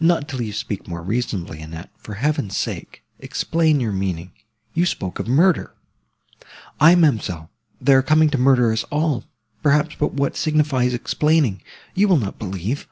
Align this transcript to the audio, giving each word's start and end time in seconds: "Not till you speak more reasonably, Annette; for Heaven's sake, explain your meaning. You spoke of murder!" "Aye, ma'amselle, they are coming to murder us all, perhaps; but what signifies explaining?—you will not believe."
"Not 0.00 0.28
till 0.28 0.42
you 0.42 0.52
speak 0.52 0.86
more 0.86 1.02
reasonably, 1.02 1.62
Annette; 1.62 1.88
for 1.96 2.16
Heaven's 2.16 2.54
sake, 2.58 3.02
explain 3.18 3.80
your 3.80 3.90
meaning. 3.90 4.32
You 4.74 4.84
spoke 4.84 5.18
of 5.18 5.26
murder!" 5.26 5.72
"Aye, 6.78 6.94
ma'amselle, 6.94 7.48
they 7.80 7.94
are 7.94 8.02
coming 8.02 8.28
to 8.28 8.36
murder 8.38 8.70
us 8.70 8.84
all, 8.90 9.24
perhaps; 9.62 9.96
but 9.98 10.12
what 10.12 10.36
signifies 10.36 10.92
explaining?—you 10.92 12.06
will 12.06 12.18
not 12.18 12.38
believe." 12.38 12.86